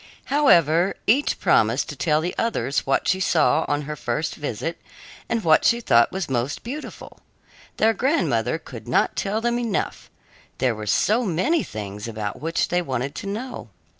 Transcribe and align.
However, 0.33 0.95
each 1.05 1.39
promised 1.39 1.87
to 1.89 1.95
tell 1.95 2.21
the 2.21 2.33
others 2.35 2.87
what 2.87 3.07
she 3.07 3.19
saw 3.19 3.65
on 3.67 3.83
her 3.83 3.95
first 3.95 4.33
visit 4.33 4.81
and 5.29 5.43
what 5.43 5.63
she 5.63 5.79
thought 5.79 6.11
was 6.11 6.27
most 6.27 6.63
beautiful. 6.63 7.19
Their 7.77 7.93
grandmother 7.93 8.57
could 8.57 8.87
not 8.87 9.15
tell 9.15 9.41
them 9.41 9.59
enough 9.59 10.09
there 10.57 10.73
were 10.73 10.87
so 10.87 11.23
many 11.23 11.61
things 11.61 12.07
about 12.07 12.41
which 12.41 12.69
they 12.69 12.81
wanted 12.81 13.13
to 13.13 13.27
know. 13.27 13.69